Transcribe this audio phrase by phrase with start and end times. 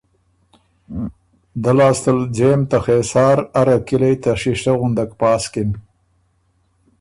[1.63, 5.69] دۀ لاسته ل ځېم ته خېسار اره کِلئ ته شیشۀ غُندک پاسکِن۔